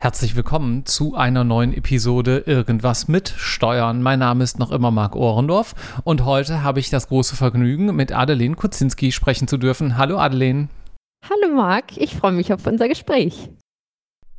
[0.00, 4.00] Herzlich willkommen zu einer neuen Episode Irgendwas mit Steuern.
[4.00, 5.74] Mein Name ist noch immer Marc Ohrendorf
[6.04, 9.98] und heute habe ich das große Vergnügen, mit Adeline Kuzinski sprechen zu dürfen.
[9.98, 10.68] Hallo Adeline.
[11.28, 13.50] Hallo Marc, ich freue mich auf unser Gespräch.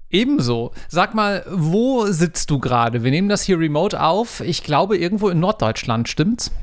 [0.09, 0.71] Ebenso.
[0.87, 3.03] Sag mal, wo sitzt du gerade?
[3.03, 4.39] Wir nehmen das hier remote auf.
[4.39, 6.53] Ich glaube irgendwo in Norddeutschland, stimmt's?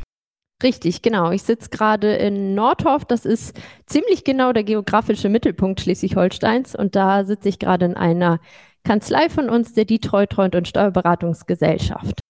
[0.63, 1.33] Richtig, genau.
[1.33, 3.05] Ich sitze gerade in Nordhof.
[3.05, 6.75] Das ist ziemlich genau der geografische Mittelpunkt Schleswig-Holsteins.
[6.75, 8.41] Und da sitze ich gerade in einer
[8.87, 12.21] Kanzlei von uns, der Detroit Treuhand und Steuerberatungsgesellschaft.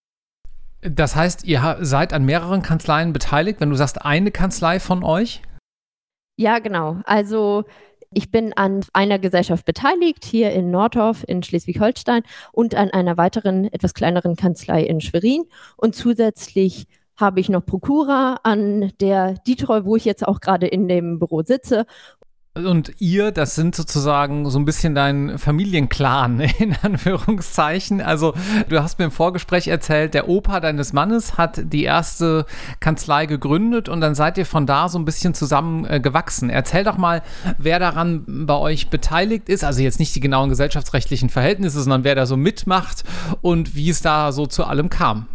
[0.81, 5.43] Das heißt, ihr seid an mehreren Kanzleien beteiligt, wenn du sagst, eine Kanzlei von euch?
[6.39, 7.01] Ja, genau.
[7.05, 7.65] Also
[8.11, 13.71] ich bin an einer Gesellschaft beteiligt, hier in Nordorf in Schleswig-Holstein und an einer weiteren,
[13.73, 15.45] etwas kleineren Kanzlei in Schwerin.
[15.77, 20.89] Und zusätzlich habe ich noch Prokura an der Detroit, wo ich jetzt auch gerade in
[20.89, 21.87] dem Büro sitze
[22.65, 28.01] und ihr, das sind sozusagen so ein bisschen dein Familienclan, in Anführungszeichen.
[28.01, 28.35] Also,
[28.69, 32.47] du hast mir im Vorgespräch erzählt, der Opa deines Mannes hat die erste
[32.81, 36.51] Kanzlei gegründet und dann seid ihr von da so ein bisschen zusammen äh, gewachsen.
[36.51, 37.23] Erzähl doch mal,
[37.59, 39.65] wer daran bei euch beteiligt ist.
[39.65, 43.05] Also jetzt nicht die genauen gesellschaftsrechtlichen Verhältnisse, sondern wer da so mitmacht
[43.43, 45.27] und wie es da so zu allem kam.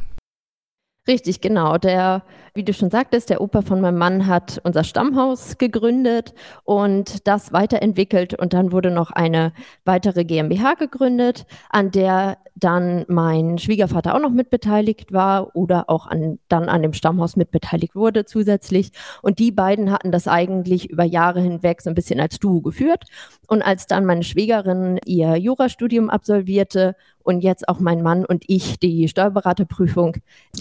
[1.07, 1.79] Richtig, genau.
[1.79, 2.22] Der,
[2.53, 7.51] wie du schon sagtest, der Opa von meinem Mann hat unser Stammhaus gegründet und das
[7.51, 9.51] weiterentwickelt und dann wurde noch eine
[9.84, 16.38] weitere GmbH gegründet, an der dann mein Schwiegervater auch noch mitbeteiligt war oder auch an,
[16.50, 18.91] dann an dem Stammhaus mitbeteiligt wurde zusätzlich.
[19.23, 23.06] Und die beiden hatten das eigentlich über Jahre hinweg so ein bisschen als Duo geführt.
[23.47, 28.79] Und als dann meine Schwägerin ihr Jurastudium absolvierte und jetzt auch mein Mann und ich
[28.79, 30.17] die Steuerberaterprüfung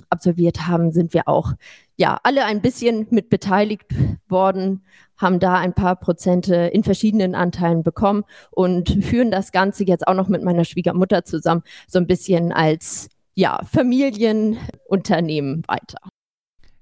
[0.09, 1.55] absolviert haben, sind wir auch
[1.97, 3.87] ja alle ein bisschen mit beteiligt
[4.29, 4.83] worden,
[5.17, 10.15] haben da ein paar Prozente in verschiedenen Anteilen bekommen und führen das Ganze jetzt auch
[10.15, 15.99] noch mit meiner Schwiegermutter zusammen so ein bisschen als ja, Familienunternehmen weiter.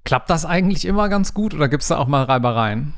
[0.04, 2.94] Klappt das eigentlich immer ganz gut oder gibt es da auch mal Reibereien?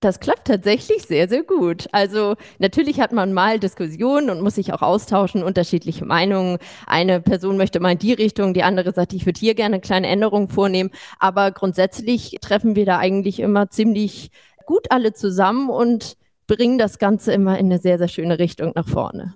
[0.00, 1.86] Das klappt tatsächlich sehr, sehr gut.
[1.92, 6.58] Also natürlich hat man mal Diskussionen und muss sich auch austauschen, unterschiedliche Meinungen.
[6.86, 9.80] Eine Person möchte mal in die Richtung, die andere sagt, ich würde hier gerne eine
[9.80, 10.90] kleine Änderung vornehmen.
[11.18, 14.30] Aber grundsätzlich treffen wir da eigentlich immer ziemlich
[14.66, 18.86] gut alle zusammen und bringen das Ganze immer in eine sehr, sehr schöne Richtung nach
[18.86, 19.34] vorne.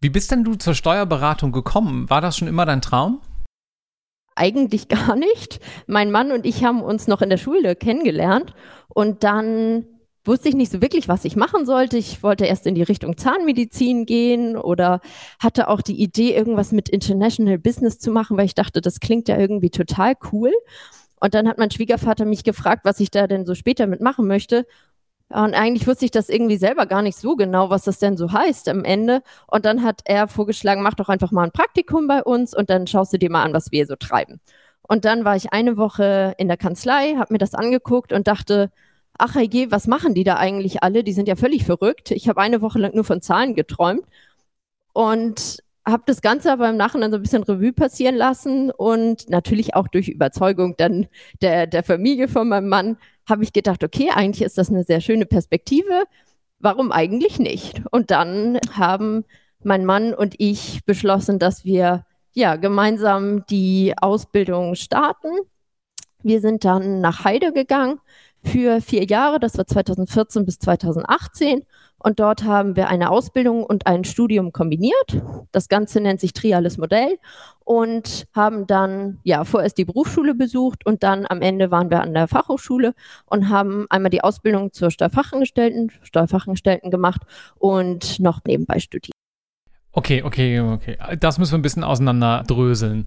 [0.00, 2.10] Wie bist denn du zur Steuerberatung gekommen?
[2.10, 3.22] War das schon immer dein Traum?
[4.34, 5.60] Eigentlich gar nicht.
[5.86, 8.54] Mein Mann und ich haben uns noch in der Schule kennengelernt
[8.88, 9.86] und dann
[10.24, 11.98] wusste ich nicht so wirklich, was ich machen sollte.
[11.98, 15.00] Ich wollte erst in die Richtung Zahnmedizin gehen oder
[15.38, 19.28] hatte auch die Idee, irgendwas mit International Business zu machen, weil ich dachte, das klingt
[19.28, 20.52] ja irgendwie total cool.
[21.20, 24.66] Und dann hat mein Schwiegervater mich gefragt, was ich da denn so später mitmachen möchte.
[25.30, 28.30] Und eigentlich wusste ich das irgendwie selber gar nicht so genau, was das denn so
[28.32, 29.22] heißt am Ende.
[29.46, 32.86] Und dann hat er vorgeschlagen, mach doch einfach mal ein Praktikum bei uns und dann
[32.86, 34.40] schaust du dir mal an, was wir so treiben.
[34.82, 38.70] Und dann war ich eine Woche in der Kanzlei, habe mir das angeguckt und dachte,
[39.18, 41.04] ach je, was machen die da eigentlich alle?
[41.04, 42.10] Die sind ja völlig verrückt.
[42.10, 44.04] Ich habe eine Woche lang nur von Zahlen geträumt
[44.92, 49.74] und habe das Ganze aber im Nachhinein so ein bisschen Revue passieren lassen und natürlich
[49.74, 51.08] auch durch Überzeugung dann
[51.42, 52.96] der, der Familie von meinem Mann
[53.28, 56.04] habe ich gedacht, okay, eigentlich ist das eine sehr schöne Perspektive.
[56.58, 57.82] Warum eigentlich nicht?
[57.90, 59.24] Und dann haben
[59.62, 65.30] mein Mann und ich beschlossen, dass wir ja gemeinsam die Ausbildung starten.
[66.22, 68.00] Wir sind dann nach Heide gegangen
[68.44, 71.64] für vier Jahre, das war 2014 bis 2018.
[71.98, 75.22] Und dort haben wir eine Ausbildung und ein Studium kombiniert.
[75.52, 77.18] Das Ganze nennt sich Triales Modell.
[77.64, 82.14] Und haben dann ja vorerst die Berufsschule besucht und dann am Ende waren wir an
[82.14, 82.94] der Fachhochschule
[83.26, 87.22] und haben einmal die Ausbildung zur Steuerfachangestellten, Steuerfachangestellten gemacht
[87.56, 89.14] und noch nebenbei studiert.
[89.92, 90.98] Okay, okay, okay.
[91.20, 93.06] Das müssen wir ein bisschen auseinanderdröseln.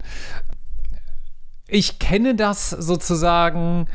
[1.68, 3.88] Ich kenne das sozusagen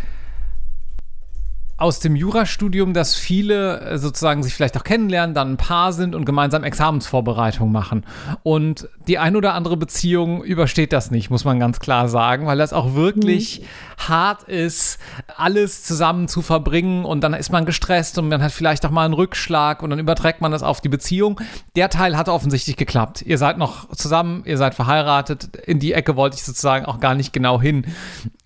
[1.76, 6.14] aus dem Jurastudium, dass viele äh, sozusagen sich vielleicht auch kennenlernen, dann ein Paar sind
[6.14, 8.04] und gemeinsam Examensvorbereitung machen.
[8.42, 12.58] Und die ein oder andere Beziehung übersteht das nicht, muss man ganz klar sagen, weil
[12.58, 14.08] das auch wirklich mhm.
[14.08, 14.98] hart ist,
[15.36, 19.04] alles zusammen zu verbringen und dann ist man gestresst und man hat vielleicht auch mal
[19.04, 21.40] einen Rückschlag und dann überträgt man das auf die Beziehung.
[21.74, 23.22] Der Teil hat offensichtlich geklappt.
[23.22, 25.56] Ihr seid noch zusammen, ihr seid verheiratet.
[25.56, 27.86] In die Ecke wollte ich sozusagen auch gar nicht genau hin.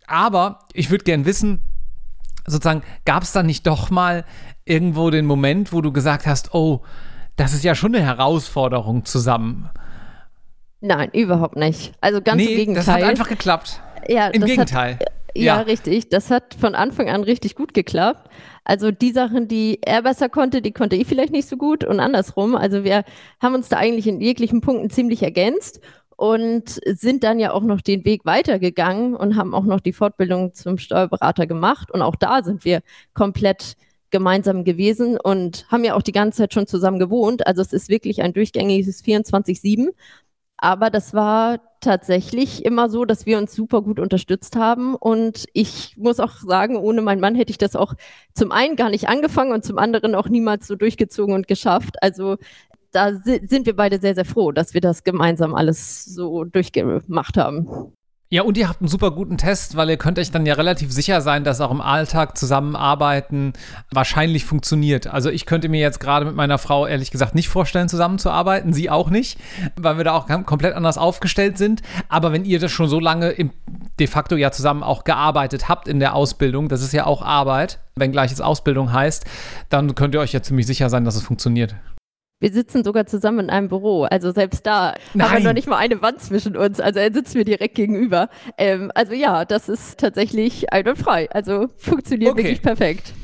[0.06, 1.58] Aber ich würde gern wissen,
[2.46, 4.25] sozusagen, gab es da nicht doch mal
[4.64, 6.82] irgendwo den Moment, wo du gesagt hast, oh,
[7.37, 9.70] das ist ja schon eine Herausforderung zusammen?
[10.81, 11.93] Nein, überhaupt nicht.
[12.00, 12.84] Also ganz nee, im Gegenteil.
[12.84, 13.81] Das hat einfach geklappt.
[14.08, 14.94] Ja, Im Gegenteil.
[14.94, 16.08] Hat, ja, ja, richtig.
[16.08, 18.31] Das hat von Anfang an richtig gut geklappt.
[18.64, 22.00] Also die Sachen, die er besser konnte, die konnte ich vielleicht nicht so gut und
[22.00, 22.56] andersrum.
[22.56, 23.04] Also wir
[23.40, 25.81] haben uns da eigentlich in jeglichen Punkten ziemlich ergänzt
[26.16, 30.54] und sind dann ja auch noch den Weg weitergegangen und haben auch noch die Fortbildung
[30.54, 31.90] zum Steuerberater gemacht.
[31.90, 32.80] Und auch da sind wir
[33.14, 33.76] komplett
[34.10, 37.46] gemeinsam gewesen und haben ja auch die ganze Zeit schon zusammen gewohnt.
[37.46, 39.90] Also es ist wirklich ein durchgängiges 24-7.
[40.58, 44.94] Aber das war tatsächlich immer so, dass wir uns super gut unterstützt haben.
[44.94, 47.92] Und ich muss auch sagen, ohne meinen Mann hätte ich das auch
[48.32, 52.02] zum einen gar nicht angefangen und zum anderen auch niemals so durchgezogen und geschafft.
[52.02, 52.38] Also
[52.96, 57.93] da sind wir beide sehr, sehr froh, dass wir das gemeinsam alles so durchgemacht haben.
[58.28, 60.90] Ja, und ihr habt einen super guten Test, weil ihr könnt euch dann ja relativ
[60.90, 63.52] sicher sein, dass auch im Alltag zusammenarbeiten
[63.93, 65.06] wahrscheinlich funktioniert.
[65.06, 68.90] Also ich könnte mir jetzt gerade mit meiner Frau ehrlich gesagt nicht vorstellen, zusammenzuarbeiten, sie
[68.90, 69.38] auch nicht,
[69.76, 71.82] weil wir da auch komplett anders aufgestellt sind.
[72.08, 73.52] Aber wenn ihr das schon so lange im,
[74.00, 77.78] de facto ja zusammen auch gearbeitet habt in der Ausbildung, das ist ja auch Arbeit,
[77.94, 79.25] wenngleich es Ausbildung heißt,
[79.69, 81.76] dann könnt ihr euch ja ziemlich sicher sein, dass es funktioniert.
[82.38, 84.03] Wir sitzen sogar zusammen in einem Büro.
[84.05, 85.27] Also selbst da Nein.
[85.27, 86.81] haben wir noch nicht mal eine Wand zwischen uns.
[86.81, 88.29] Also er sitzt mir direkt gegenüber.
[88.59, 91.31] Ähm, also ja, das ist tatsächlich einwandfrei.
[91.31, 92.43] Also funktioniert okay.
[92.43, 93.15] wirklich perfekt.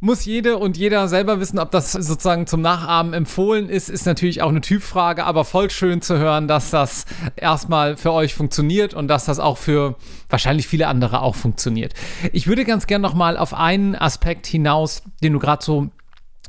[0.00, 4.42] Muss jede und jeder selber wissen, ob das sozusagen zum Nachahmen empfohlen ist, ist natürlich
[4.42, 9.08] auch eine Typfrage, aber voll schön zu hören, dass das erstmal für euch funktioniert und
[9.08, 9.94] dass das auch für
[10.28, 11.94] wahrscheinlich viele andere auch funktioniert.
[12.32, 15.88] Ich würde ganz gern nochmal auf einen Aspekt hinaus, den du gerade so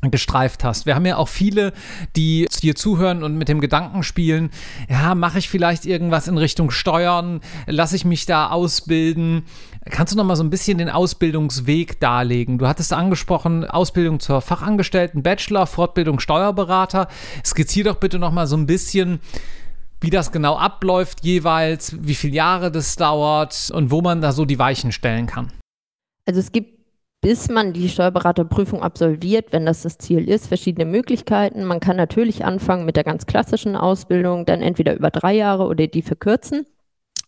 [0.01, 0.85] gestreift hast.
[0.85, 1.73] Wir haben ja auch viele,
[2.15, 4.51] die hier zuhören und mit dem Gedanken spielen,
[4.89, 9.43] ja, mache ich vielleicht irgendwas in Richtung Steuern, lasse ich mich da ausbilden.
[9.89, 12.57] Kannst du noch mal so ein bisschen den Ausbildungsweg darlegen?
[12.57, 17.07] Du hattest angesprochen, Ausbildung zur Fachangestellten, Bachelor, Fortbildung Steuerberater.
[17.43, 19.19] Skizzier doch bitte noch mal so ein bisschen,
[19.99, 24.45] wie das genau abläuft jeweils, wie viele Jahre das dauert und wo man da so
[24.45, 25.51] die Weichen stellen kann.
[26.25, 26.76] Also es gibt
[27.21, 31.63] bis man die Steuerberaterprüfung absolviert, wenn das das Ziel ist, verschiedene Möglichkeiten.
[31.63, 35.87] Man kann natürlich anfangen mit der ganz klassischen Ausbildung, dann entweder über drei Jahre oder
[35.87, 36.65] die verkürzen.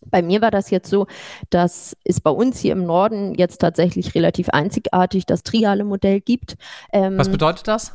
[0.06, 1.06] Bei mir war das jetzt so,
[1.50, 6.56] dass es bei uns hier im Norden jetzt tatsächlich relativ einzigartig das triale Modell gibt.
[6.92, 7.94] Ähm, Was bedeutet das?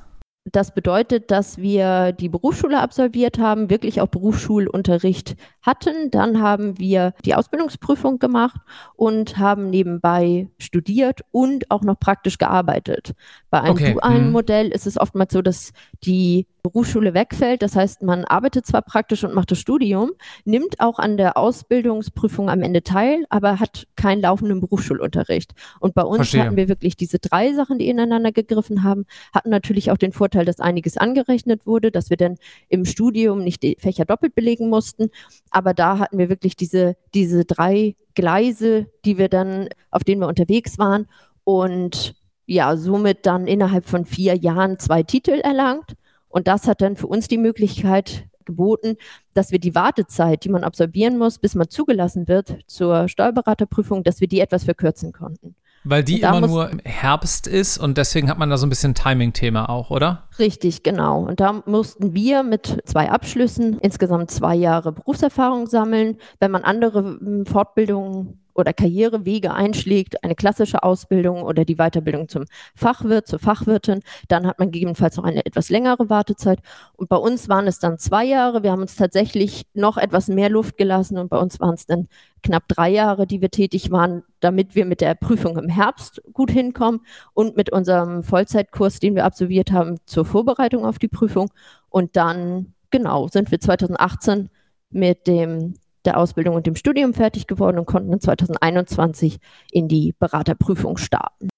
[0.51, 6.11] Das bedeutet, dass wir die Berufsschule absolviert haben, wirklich auch Berufsschulunterricht hatten.
[6.11, 8.61] Dann haben wir die Ausbildungsprüfung gemacht
[8.95, 13.15] und haben nebenbei studiert und auch noch praktisch gearbeitet.
[13.49, 13.93] Bei einem okay.
[13.93, 14.31] dualen hm.
[14.33, 17.61] Modell ist es oftmals so, dass die Berufsschule wegfällt.
[17.61, 20.11] Das heißt, man arbeitet zwar praktisch und macht das Studium,
[20.45, 25.53] nimmt auch an der Ausbildungsprüfung am Ende teil, aber hat keinen laufenden Berufsschulunterricht.
[25.79, 26.43] Und bei uns Verstehe.
[26.43, 30.34] hatten wir wirklich diese drei Sachen, die ineinander gegriffen haben, hatten natürlich auch den Vorteil,
[30.43, 32.37] dass einiges angerechnet wurde, dass wir dann
[32.67, 35.09] im Studium nicht die Fächer doppelt belegen mussten.
[35.51, 40.27] Aber da hatten wir wirklich diese, diese drei Gleise, die wir dann, auf denen wir
[40.27, 41.07] unterwegs waren.
[41.43, 42.15] Und
[42.47, 45.95] ja, somit dann innerhalb von vier Jahren zwei Titel erlangt
[46.35, 48.97] und das hat dann für uns die Möglichkeit geboten,
[49.33, 54.19] dass wir die Wartezeit, die man absolvieren muss, bis man zugelassen wird zur Steuerberaterprüfung, dass
[54.19, 55.55] wir die etwas verkürzen konnten.
[55.85, 58.95] Weil die immer nur im Herbst ist und deswegen hat man da so ein bisschen
[58.95, 60.23] Timing-Thema auch, oder?
[60.39, 61.19] Richtig, genau.
[61.19, 66.17] Und da mussten wir mit zwei Abschlüssen insgesamt zwei Jahre Berufserfahrung sammeln.
[66.39, 72.45] Wenn man andere hm, Fortbildungen oder Karrierewege einschlägt, eine klassische Ausbildung oder die Weiterbildung zum
[72.73, 76.59] Fachwirt, zur Fachwirtin, dann hat man gegebenenfalls noch eine etwas längere Wartezeit.
[76.93, 78.63] Und bei uns waren es dann zwei Jahre.
[78.63, 82.07] Wir haben uns tatsächlich noch etwas mehr Luft gelassen und bei uns waren es dann
[82.41, 86.51] knapp drei Jahre, die wir tätig waren, damit wir mit der Prüfung im Herbst gut
[86.51, 87.01] hinkommen
[87.33, 91.49] und mit unserem Vollzeitkurs, den wir absolviert haben, zur Vorbereitung auf die Prüfung.
[91.89, 94.49] Und dann, genau, sind wir 2018
[94.91, 95.73] mit dem
[96.05, 99.39] der Ausbildung und dem Studium fertig geworden und konnten in 2021
[99.71, 101.49] in die Beraterprüfung starten.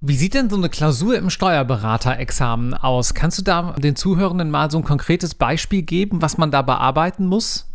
[0.00, 3.14] Wie sieht denn so eine Klausur im Steuerberaterexamen aus?
[3.14, 7.26] Kannst du da den Zuhörenden mal so ein konkretes Beispiel geben, was man da bearbeiten
[7.26, 7.66] muss?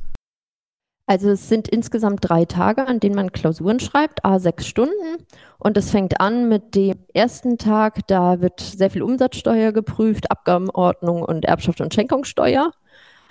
[1.08, 5.26] Also es sind insgesamt drei Tage, an denen man Klausuren schreibt, a sechs Stunden.
[5.58, 11.24] Und es fängt an mit dem ersten Tag, da wird sehr viel Umsatzsteuer geprüft, Abgabenordnung
[11.24, 12.72] und Erbschaft und Schenkungssteuer.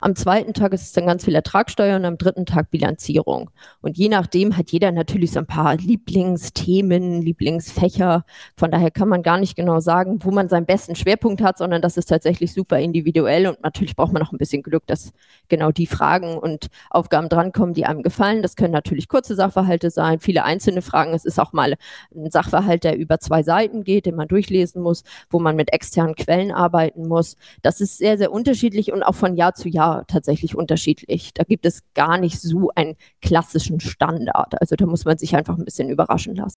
[0.01, 3.51] Am zweiten Tag ist es dann ganz viel Ertragssteuer und am dritten Tag Bilanzierung.
[3.83, 8.25] Und je nachdem hat jeder natürlich so ein paar Lieblingsthemen, Lieblingsfächer.
[8.57, 11.83] Von daher kann man gar nicht genau sagen, wo man seinen besten Schwerpunkt hat, sondern
[11.83, 13.47] das ist tatsächlich super individuell.
[13.47, 15.13] Und natürlich braucht man auch ein bisschen Glück, dass
[15.49, 18.41] genau die Fragen und Aufgaben drankommen, die einem gefallen.
[18.41, 21.13] Das können natürlich kurze Sachverhalte sein, viele einzelne Fragen.
[21.13, 21.77] Es ist auch mal
[22.15, 26.15] ein Sachverhalt, der über zwei Seiten geht, den man durchlesen muss, wo man mit externen
[26.15, 27.37] Quellen arbeiten muss.
[27.61, 31.33] Das ist sehr, sehr unterschiedlich und auch von Jahr zu Jahr tatsächlich unterschiedlich.
[31.35, 34.61] Da gibt es gar nicht so einen klassischen Standard.
[34.61, 36.57] Also da muss man sich einfach ein bisschen überraschen lassen.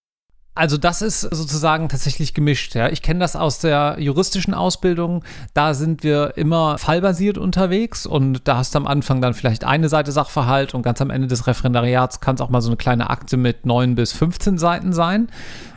[0.56, 2.76] Also das ist sozusagen tatsächlich gemischt.
[2.76, 2.90] Ja.
[2.90, 5.24] Ich kenne das aus der juristischen Ausbildung.
[5.56, 9.90] Da sind wir immer fallbasiert unterwegs und da hast du am Anfang dann vielleicht eine
[9.90, 13.10] Seite Sachverhalt und ganz am Ende des Referendariats kann es auch mal so eine kleine
[13.10, 15.28] Akte mit 9 bis 15 Seiten sein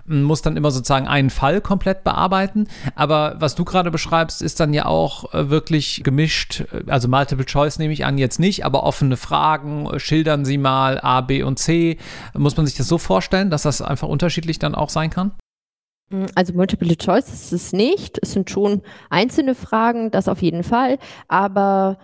[0.09, 2.69] muss dann immer sozusagen einen Fall komplett bearbeiten.
[2.95, 6.65] Aber was du gerade beschreibst, ist dann ja auch äh, wirklich gemischt.
[6.87, 11.21] Also Multiple Choice nehme ich an, jetzt nicht, aber offene Fragen, schildern Sie mal A,
[11.21, 11.99] B und C.
[12.35, 15.33] Muss man sich das so vorstellen, dass das einfach unterschiedlich dann auch sein kann?
[16.35, 18.19] Also Multiple Choice ist es nicht.
[18.23, 20.99] Es sind schon einzelne Fragen, das auf jeden Fall.
[21.27, 21.99] Aber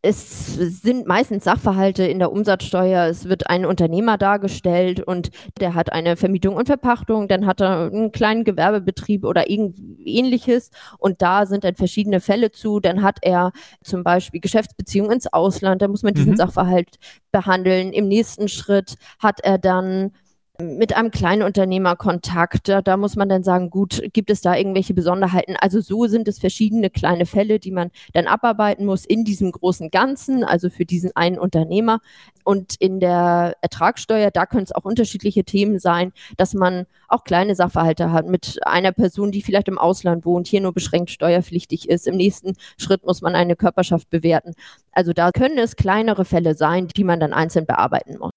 [0.00, 3.06] es sind meistens Sachverhalte in der Umsatzsteuer.
[3.06, 7.90] Es wird ein Unternehmer dargestellt und der hat eine Vermietung und Verpachtung, dann hat er
[7.90, 12.78] einen kleinen Gewerbebetrieb oder ähnliches und da sind dann verschiedene Fälle zu.
[12.78, 13.50] Dann hat er
[13.82, 16.36] zum Beispiel Geschäftsbeziehungen ins Ausland, da muss man diesen mhm.
[16.36, 16.98] Sachverhalt
[17.32, 17.92] behandeln.
[17.92, 20.12] Im nächsten Schritt hat er dann
[20.60, 22.68] mit einem Kleinunternehmer Kontakt.
[22.68, 25.54] Da, da, muss man dann sagen, gut, gibt es da irgendwelche Besonderheiten?
[25.56, 29.90] Also so sind es verschiedene kleine Fälle, die man dann abarbeiten muss in diesem großen
[29.90, 32.00] Ganzen, also für diesen einen Unternehmer.
[32.42, 37.54] Und in der Ertragssteuer, da können es auch unterschiedliche Themen sein, dass man auch kleine
[37.54, 42.08] Sachverhalte hat mit einer Person, die vielleicht im Ausland wohnt, hier nur beschränkt steuerpflichtig ist.
[42.08, 44.54] Im nächsten Schritt muss man eine Körperschaft bewerten.
[44.90, 48.32] Also da können es kleinere Fälle sein, die man dann einzeln bearbeiten muss.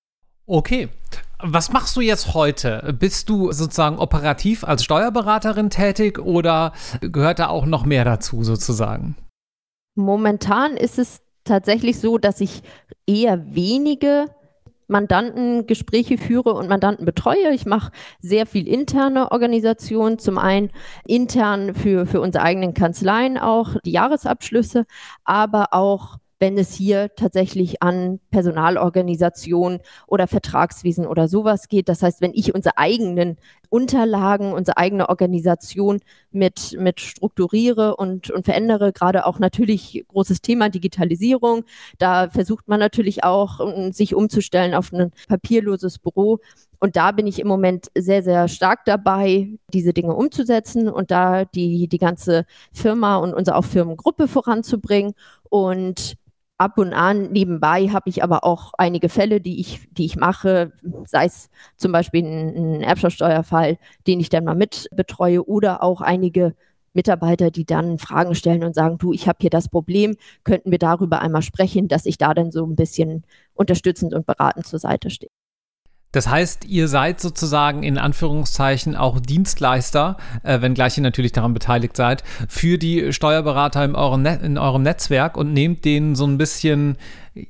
[0.45, 0.89] Okay.
[1.43, 2.95] Was machst du jetzt heute?
[2.99, 9.15] Bist du sozusagen operativ als Steuerberaterin tätig oder gehört da auch noch mehr dazu sozusagen?
[9.95, 12.61] Momentan ist es tatsächlich so, dass ich
[13.07, 14.27] eher wenige
[14.87, 17.53] Mandantengespräche führe und Mandanten betreue.
[17.53, 20.69] Ich mache sehr viel interne Organisation, zum einen
[21.07, 24.85] intern für, für unsere eigenen Kanzleien auch die Jahresabschlüsse,
[25.23, 31.87] aber auch wenn es hier tatsächlich an Personalorganisation oder Vertragswesen oder sowas geht.
[31.87, 33.37] Das heißt, wenn ich unsere eigenen
[33.69, 40.69] Unterlagen, unsere eigene Organisation mit, mit strukturiere und, und verändere, gerade auch natürlich großes Thema
[40.69, 41.63] Digitalisierung.
[41.99, 43.59] Da versucht man natürlich auch,
[43.91, 46.39] sich umzustellen auf ein papierloses Büro.
[46.79, 51.45] Und da bin ich im Moment sehr, sehr stark dabei, diese Dinge umzusetzen und da
[51.45, 55.13] die, die ganze Firma und unsere auch Firmengruppe voranzubringen.
[55.47, 56.17] Und
[56.61, 60.71] ab und an nebenbei habe ich aber auch einige Fälle, die ich, die ich mache,
[61.05, 66.01] sei es zum Beispiel ein, ein Erbschaftssteuerfall, den ich dann mal mit betreue oder auch
[66.01, 66.53] einige
[66.93, 70.77] Mitarbeiter, die dann Fragen stellen und sagen, du, ich habe hier das Problem, könnten wir
[70.77, 73.23] darüber einmal sprechen, dass ich da dann so ein bisschen
[73.55, 75.31] unterstützend und beratend zur Seite stehe.
[76.11, 81.95] Das heißt, ihr seid sozusagen in Anführungszeichen auch Dienstleister, äh, wenngleich ihr natürlich daran beteiligt
[81.95, 86.37] seid, für die Steuerberater in eurem, Net in eurem Netzwerk und nehmt denen so ein
[86.37, 86.97] bisschen,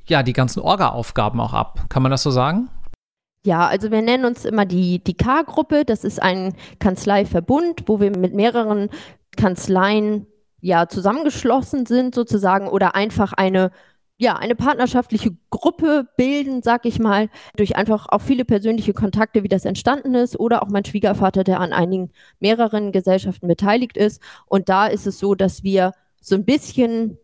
[0.06, 1.86] ja, die ganzen Orga-Aufgaben auch ab.
[1.88, 2.68] Kann man das so sagen?
[3.44, 5.84] Ja, also wir nennen uns immer die, die K-Gruppe.
[5.84, 8.88] Das ist ein Kanzleiverbund, wo wir mit mehreren
[9.36, 10.26] Kanzleien
[10.60, 13.72] ja zusammengeschlossen sind sozusagen oder einfach eine
[14.22, 19.48] ja, eine partnerschaftliche Gruppe bilden, sag ich mal, durch einfach auch viele persönliche Kontakte, wie
[19.48, 24.22] das entstanden ist, oder auch mein Schwiegervater, der an einigen mehreren Gesellschaften beteiligt ist.
[24.46, 27.18] Und da ist es so, dass wir so ein bisschen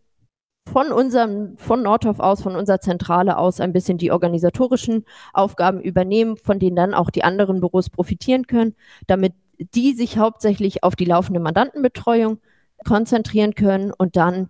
[0.69, 6.35] von unserem, von Nordhof aus, von unserer Zentrale aus ein bisschen die organisatorischen Aufgaben übernehmen,
[6.35, 8.75] von denen dann auch die anderen Büros profitieren können,
[9.07, 12.39] damit die sich hauptsächlich auf die laufende Mandantenbetreuung
[12.85, 14.49] konzentrieren können und dann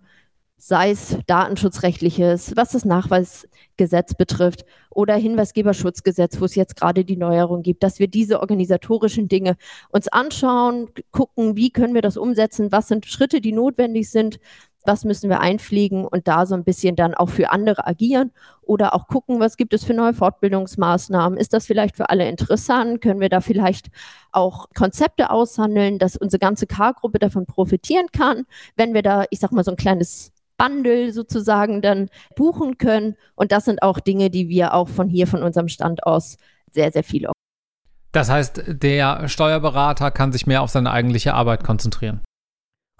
[0.60, 7.62] sei es datenschutzrechtliches, was das Nachweisgesetz betrifft oder Hinweisgeberschutzgesetz, wo es jetzt gerade die Neuerung
[7.62, 9.56] gibt, dass wir diese organisatorischen Dinge
[9.88, 14.38] uns anschauen, gucken, wie können wir das umsetzen, was sind Schritte, die notwendig sind,
[14.84, 18.94] was müssen wir einfliegen und da so ein bisschen dann auch für andere agieren oder
[18.94, 21.38] auch gucken, was gibt es für neue Fortbildungsmaßnahmen?
[21.38, 23.00] Ist das vielleicht für alle interessant?
[23.00, 23.88] Können wir da vielleicht
[24.30, 28.44] auch Konzepte aushandeln, dass unsere ganze K-Gruppe davon profitieren kann,
[28.76, 33.16] wenn wir da, ich sag mal, so ein kleines Bundle sozusagen dann buchen können.
[33.34, 36.36] Und das sind auch Dinge, die wir auch von hier, von unserem Stand aus
[36.70, 37.26] sehr, sehr viel.
[38.12, 42.20] Das heißt, der Steuerberater kann sich mehr auf seine eigentliche Arbeit konzentrieren.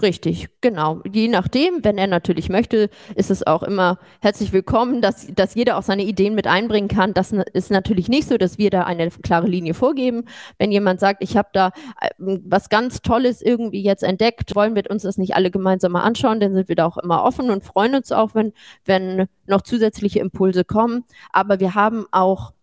[0.02, 1.02] Richtig, genau.
[1.10, 5.76] Je nachdem, wenn er natürlich möchte, ist es auch immer herzlich willkommen, dass, dass jeder
[5.76, 7.12] auch seine Ideen mit einbringen kann.
[7.12, 10.24] Das ist natürlich nicht so, dass wir da eine klare Linie vorgeben.
[10.58, 14.90] Wenn jemand sagt, ich habe da äh, was ganz Tolles irgendwie jetzt entdeckt, wollen wir
[14.90, 17.62] uns das nicht alle gemeinsam mal anschauen, dann sind wir da auch immer offen und
[17.62, 18.54] freuen uns auch, wenn,
[18.86, 21.04] wenn noch zusätzliche Impulse kommen.
[21.30, 22.54] Aber wir haben auch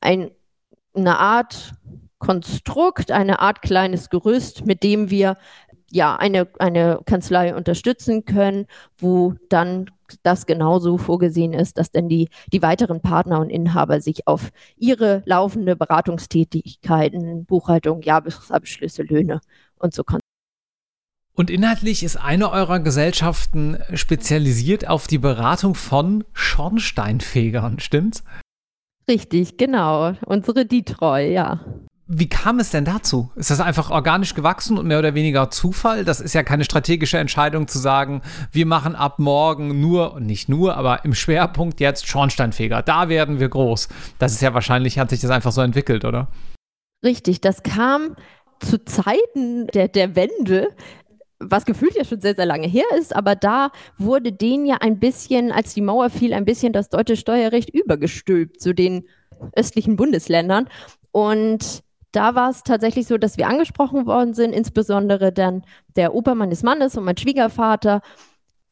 [0.00, 0.30] ein,
[0.94, 1.74] eine Art
[2.20, 5.36] Konstrukt, eine Art kleines Gerüst, mit dem wir
[5.92, 8.66] ja, eine, eine Kanzlei unterstützen können,
[8.98, 9.90] wo dann
[10.22, 15.22] das genauso vorgesehen ist, dass dann die, die weiteren Partner und Inhaber sich auf ihre
[15.24, 19.40] laufende Beratungstätigkeiten, Buchhaltung, Jahresabschlüsse, Löhne
[19.76, 20.20] und so konzentrieren.
[21.34, 28.24] Und inhaltlich ist eine eurer Gesellschaften spezialisiert auf die Beratung von Schornsteinfegern, stimmt's?
[29.08, 30.12] Richtig, genau.
[30.26, 31.64] Unsere Detroit, ja.
[32.12, 33.30] Wie kam es denn dazu?
[33.36, 36.04] Ist das einfach organisch gewachsen und mehr oder weniger Zufall?
[36.04, 40.76] Das ist ja keine strategische Entscheidung zu sagen, wir machen ab morgen nur, nicht nur,
[40.76, 42.82] aber im Schwerpunkt jetzt Schornsteinfeger.
[42.82, 43.88] Da werden wir groß.
[44.18, 46.26] Das ist ja wahrscheinlich, hat sich das einfach so entwickelt, oder?
[47.04, 48.16] Richtig, das kam
[48.58, 50.66] zu Zeiten der, der Wende
[51.42, 54.98] was gefühlt ja schon sehr, sehr lange her ist, aber da wurde denen ja ein
[54.98, 59.08] bisschen, als die Mauer fiel, ein bisschen das deutsche Steuerrecht übergestülpt zu den
[59.54, 60.68] östlichen Bundesländern.
[61.12, 65.62] Und da war es tatsächlich so, dass wir angesprochen worden sind, insbesondere dann
[65.96, 68.02] der Opa meines Mannes und mein Schwiegervater.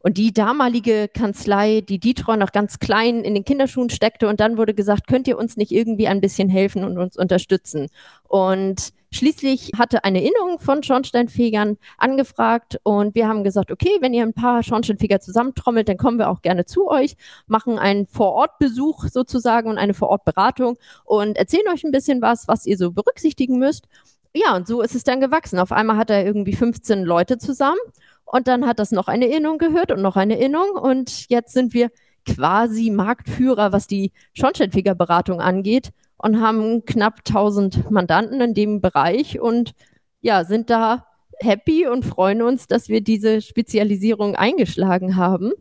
[0.00, 4.56] Und die damalige Kanzlei, die Dietreu noch ganz klein in den Kinderschuhen steckte und dann
[4.56, 7.88] wurde gesagt, könnt ihr uns nicht irgendwie ein bisschen helfen und uns unterstützen?
[8.22, 14.22] Und Schließlich hatte eine Innung von Schornsteinfegern angefragt und wir haben gesagt, okay, wenn ihr
[14.22, 19.70] ein paar Schornsteinfeger zusammentrommelt, dann kommen wir auch gerne zu euch, machen einen Vorortbesuch sozusagen
[19.70, 23.86] und eine Vorortberatung und erzählen euch ein bisschen was, was ihr so berücksichtigen müsst.
[24.34, 25.58] Ja, und so ist es dann gewachsen.
[25.58, 27.78] Auf einmal hat er irgendwie 15 Leute zusammen
[28.26, 31.72] und dann hat das noch eine Innung gehört und noch eine Innung und jetzt sind
[31.72, 31.90] wir
[32.26, 39.72] quasi Marktführer, was die Schornsteinfegerberatung angeht und haben knapp 1000 Mandanten in dem Bereich und
[40.20, 41.06] ja, sind da
[41.40, 45.52] happy und freuen uns, dass wir diese Spezialisierung eingeschlagen haben.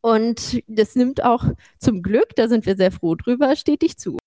[0.00, 1.44] Und das nimmt auch
[1.78, 4.18] zum Glück, da sind wir sehr froh drüber, stetig zu.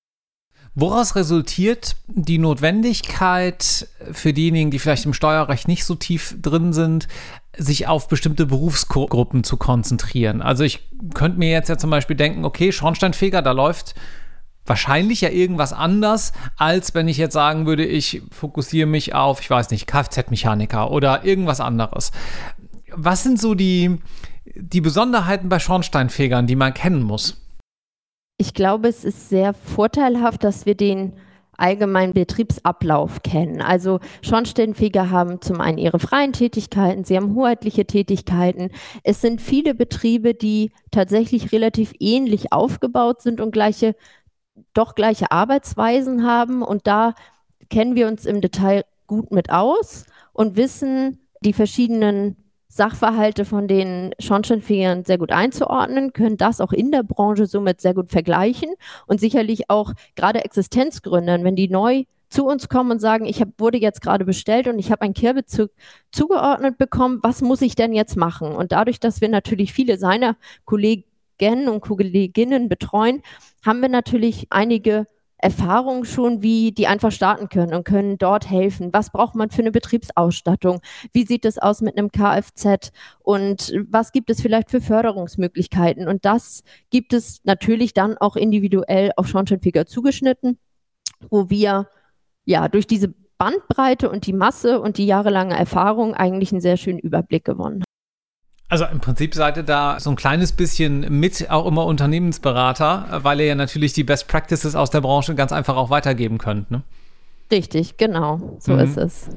[0.73, 7.08] Woraus resultiert die Notwendigkeit für diejenigen, die vielleicht im Steuerrecht nicht so tief drin sind,
[7.58, 10.43] sich auf bestimmte Berufsgruppen zu konzentrieren?
[10.43, 13.95] Also ich könnte mir jetzt ja zum Beispiel denken, okay, Schornsteinfeger, da läuft
[14.67, 19.49] wahrscheinlich ja irgendwas anders, als wenn ich jetzt sagen würde, ich fokussiere mich auf, ich
[19.49, 22.12] weiß nicht, Kfz-Mechaniker oder irgendwas anderes.
[22.93, 23.99] Was sind so die,
[24.56, 27.41] die Besonderheiten bei Schornsteinfegern, die man kennen muss?
[28.38, 31.13] Ich glaube, es ist sehr vorteilhaft, dass wir den
[31.58, 33.62] allgemeinen Betriebsablauf kennen.
[33.62, 38.69] Also Schornsteinfeger haben zum einen ihre freien Tätigkeiten, sie haben hoheitliche Tätigkeiten.
[39.03, 43.95] Es sind viele Betriebe, die tatsächlich relativ ähnlich aufgebaut sind und gleiche
[44.78, 47.13] doch gleiche Arbeitsweisen haben und da
[47.70, 52.36] kennen wir uns im Detail gut mit aus und wissen die verschiedenen
[52.68, 57.94] Sachverhalte von den Schornsteinfegern sehr gut einzuordnen, können das auch in der Branche somit sehr
[57.94, 58.70] gut vergleichen
[59.08, 63.50] und sicherlich auch gerade Existenzgründern, wenn die neu zu uns kommen und sagen, ich hab,
[63.58, 65.72] wurde jetzt gerade bestellt und ich habe einen Kehrbezug
[66.12, 68.54] zugeordnet bekommen, was muss ich denn jetzt machen?
[68.54, 70.36] Und dadurch, dass wir natürlich viele seiner
[70.66, 71.06] Kollegen
[71.41, 73.21] und Kolleginnen betreuen,
[73.65, 75.08] haben wir natürlich einige
[75.39, 78.89] Erfahrungen schon, wie die einfach starten können und können dort helfen.
[78.91, 80.82] Was braucht man für eine Betriebsausstattung?
[81.13, 82.91] Wie sieht es aus mit einem Kfz?
[83.19, 86.08] Und was gibt es vielleicht für Förderungsmöglichkeiten?
[86.08, 90.58] Und das gibt es natürlich dann auch individuell auf Schornsteinfeger zugeschnitten,
[91.30, 91.88] wo wir
[92.45, 97.00] ja durch diese Bandbreite und die Masse und die jahrelange Erfahrung eigentlich einen sehr schönen
[97.00, 97.96] Überblick gewonnen haben.
[98.69, 103.39] Also im Prinzip seid ihr da so ein kleines bisschen mit auch immer Unternehmensberater, weil
[103.39, 106.69] ihr ja natürlich die Best Practices aus der Branche ganz einfach auch weitergeben könnt.
[106.69, 106.82] Ne?
[107.49, 108.80] Richtig, genau, so mhm.
[108.80, 109.30] ist es.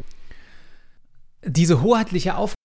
[1.45, 2.60] Diese hoheitliche Aufgabe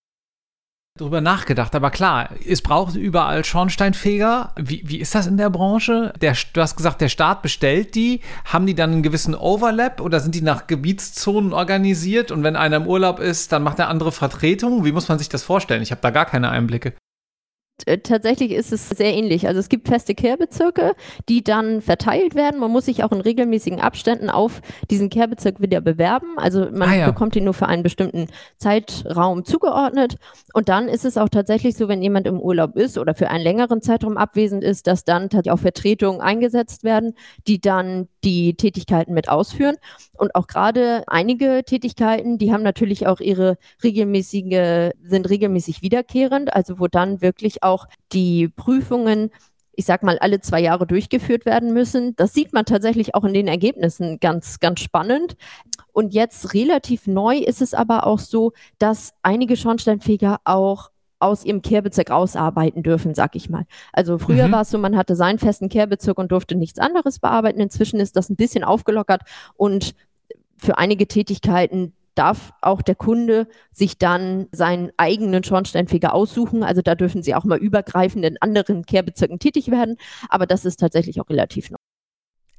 [0.98, 4.54] drüber nachgedacht, aber klar, es braucht überall Schornsteinfeger.
[4.56, 6.14] Wie, wie ist das in der Branche?
[6.22, 8.22] Der, du hast gesagt, der Staat bestellt die.
[8.46, 12.32] Haben die dann einen gewissen Overlap oder sind die nach Gebietszonen organisiert?
[12.32, 14.86] Und wenn einer im Urlaub ist, dann macht er andere Vertretungen?
[14.86, 15.82] Wie muss man sich das vorstellen?
[15.82, 16.94] Ich habe da gar keine Einblicke.
[17.86, 19.48] Äh, tatsächlich ist es sehr ähnlich.
[19.48, 20.96] Also es gibt feste Kehrbezirke,
[21.28, 22.60] die dann verteilt werden.
[22.60, 26.38] Man muss sich auch in regelmäßigen Abständen auf diesen Kehrbezirk wieder bewerben.
[26.38, 27.06] Also man ah ja.
[27.06, 30.16] bekommt ihn nur für einen bestimmten Zeitraum zugeordnet.
[30.54, 33.44] Und dann ist es auch tatsächlich so, wenn jemand im Urlaub ist oder für einen
[33.44, 37.14] längeren Zeitraum abwesend ist, dass dann tatsächlich auch Vertretungen eingesetzt werden,
[37.48, 39.76] die dann die Tätigkeiten mit ausführen.
[40.18, 46.80] Und auch gerade einige Tätigkeiten, die haben natürlich auch ihre regelmäßige, sind regelmäßig wiederkehrend, also
[46.80, 49.32] wo dann wirklich auch die Prüfungen
[49.78, 52.16] ich sag mal, alle zwei Jahre durchgeführt werden müssen.
[52.16, 55.36] Das sieht man tatsächlich auch in den Ergebnissen ganz, ganz spannend.
[55.92, 60.92] Und jetzt relativ neu ist es aber auch so, dass einige Schornsteinfeger auch
[61.26, 63.66] aus ihrem Kehrbezirk ausarbeiten dürfen, sag ich mal.
[63.94, 64.52] Also früher mhm.
[64.54, 67.60] war es so, man hatte seinen festen Kehrbezirk und durfte nichts anderes bearbeiten.
[67.60, 69.22] Inzwischen ist das ein bisschen aufgelockert
[69.56, 69.96] und
[70.58, 76.64] für einige Tätigkeiten darf auch der Kunde sich dann seinen eigenen Schornsteinfeger aussuchen.
[76.64, 79.98] Also da dürfen sie auch mal übergreifend in anderen Kehrbezirken tätig werden.
[80.30, 81.78] Aber das ist tatsächlich auch relativ neu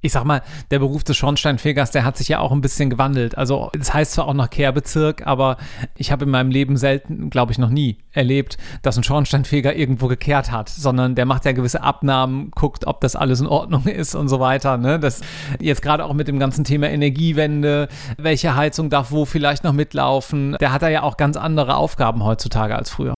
[0.07, 3.37] ich sag mal, der Beruf des Schornsteinfegers, der hat sich ja auch ein bisschen gewandelt.
[3.37, 5.57] Also es das heißt zwar auch noch Kehrbezirk, aber
[5.97, 10.07] ich habe in meinem Leben selten, glaube ich, noch nie erlebt, dass ein Schornsteinfeger irgendwo
[10.07, 14.15] gekehrt hat, sondern der macht ja gewisse Abnahmen, guckt, ob das alles in Ordnung ist
[14.15, 14.79] und so weiter.
[14.79, 14.99] Ne?
[14.99, 15.21] Das
[15.61, 20.57] jetzt gerade auch mit dem ganzen Thema Energiewende, welche Heizung darf wo vielleicht noch mitlaufen,
[20.61, 23.15] der hat da ja auch ganz andere Aufgaben heutzutage als früher.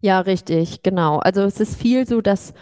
[0.00, 1.18] Ja, richtig, genau.
[1.18, 2.54] Also es ist viel so, dass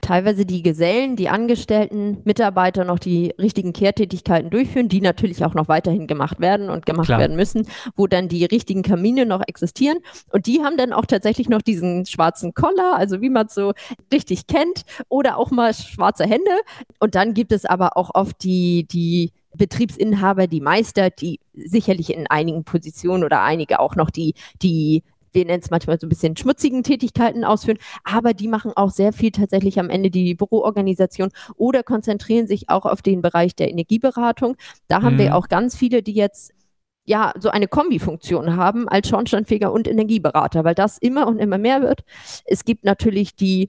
[0.00, 5.68] teilweise die Gesellen, die Angestellten, Mitarbeiter noch die richtigen Kehrtätigkeiten durchführen, die natürlich auch noch
[5.68, 7.20] weiterhin gemacht werden und gemacht Klar.
[7.20, 9.98] werden müssen, wo dann die richtigen Kamine noch existieren.
[10.30, 13.72] Und die haben dann auch tatsächlich noch diesen schwarzen Collar, also wie man es so
[14.12, 16.50] richtig kennt, oder auch mal schwarze Hände.
[17.00, 22.26] Und dann gibt es aber auch oft die, die Betriebsinhaber, die Meister, die sicherlich in
[22.26, 25.02] einigen Positionen oder einige auch noch die, die
[25.38, 29.12] wir nennen es manchmal so ein bisschen schmutzigen Tätigkeiten ausführen, aber die machen auch sehr
[29.12, 34.56] viel tatsächlich am Ende die Büroorganisation oder konzentrieren sich auch auf den Bereich der Energieberatung.
[34.88, 35.20] Da haben mhm.
[35.20, 36.52] wir auch ganz viele, die jetzt
[37.04, 41.82] ja, so eine Kombifunktion haben als Schornsteinfeger und Energieberater, weil das immer und immer mehr
[41.82, 42.00] wird.
[42.44, 43.68] Es gibt natürlich die,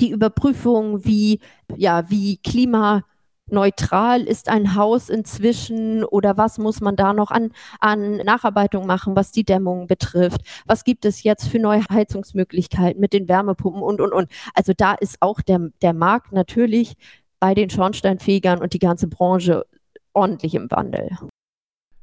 [0.00, 1.40] die Überprüfung, wie,
[1.76, 3.02] ja, wie Klima
[3.50, 9.16] neutral ist ein Haus inzwischen oder was muss man da noch an, an Nacharbeitung machen,
[9.16, 10.40] was die Dämmung betrifft?
[10.66, 14.30] Was gibt es jetzt für neue Heizungsmöglichkeiten mit den Wärmepumpen und, und, und?
[14.54, 16.94] Also da ist auch der, der Markt natürlich
[17.38, 19.66] bei den Schornsteinfegern und die ganze Branche
[20.12, 21.10] ordentlich im Wandel.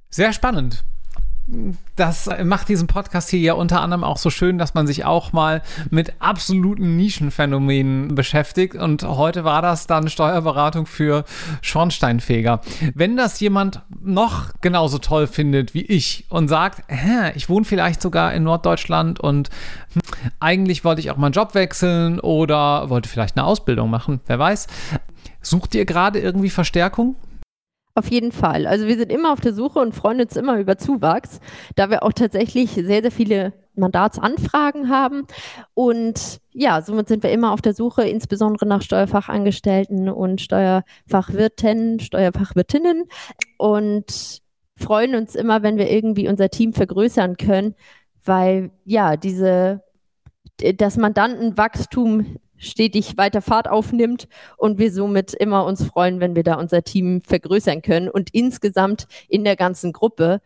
[0.10, 0.84] Sehr spannend
[1.96, 5.34] das macht diesen Podcast hier ja unter anderem auch so schön, dass man sich auch
[5.34, 8.76] mal mit absoluten Nischenphänomenen beschäftigt.
[8.76, 11.26] Und heute war das dann Steuerberatung für
[11.62, 12.62] Schornsteinfeger.
[12.96, 16.84] Wenn das jemand noch genauso toll findet wie ich und sagt,
[17.36, 19.50] ich wohne vielleicht sogar in Norddeutschland und
[19.94, 20.02] hm,
[20.40, 24.40] eigentlich wollte ich auch mal einen Job wechseln oder wollte vielleicht eine Ausbildung machen, wer
[24.40, 24.68] weiß.
[25.42, 27.18] Sucht ihr gerade irgendwie Verstärkung?
[27.96, 28.66] Auf jeden Fall.
[28.66, 31.40] Also wir sind immer auf der Suche und freuen uns immer über Zuwachs,
[31.76, 35.28] da wir auch tatsächlich sehr, sehr viele Mandatsanfragen haben.
[35.76, 43.06] Und ja, somit sind wir immer auf der Suche, insbesondere nach Steuerfachangestellten und Steuerfachwirten, Steuerfachwirtinnen
[43.60, 44.42] und
[44.76, 47.76] freuen uns immer, wenn wir irgendwie unser Team vergrößern können,
[48.26, 49.84] weil ja, diese
[50.78, 56.56] das Mandantenwachstum stetig weiter Fahrt aufnimmt und wir somit immer uns freuen, wenn wir da
[56.56, 60.42] unser Team vergrößern können und insgesamt in der ganzen Gruppe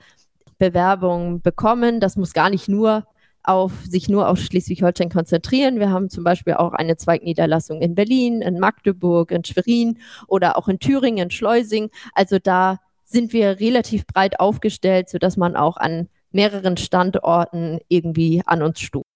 [0.58, 2.00] Bewerbungen bekommen.
[2.00, 3.06] Das muss gar nicht nur
[3.44, 5.80] auf sich nur auf Schleswig-Holstein konzentrieren.
[5.80, 10.68] Wir haben zum Beispiel auch eine Zweigniederlassung in Berlin, in Magdeburg, in Schwerin oder auch
[10.68, 11.90] in Thüringen, in Schleusing.
[12.14, 18.62] Also da sind wir relativ breit aufgestellt, sodass man auch an mehreren Standorten irgendwie an
[18.62, 19.07] uns stuft.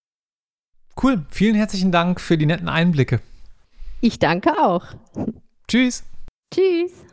[1.02, 3.22] Cool, vielen herzlichen Dank für die netten Einblicke.
[4.02, 4.86] Ich danke auch.
[5.68, 6.04] Tschüss.
[6.54, 7.06] Tschüss.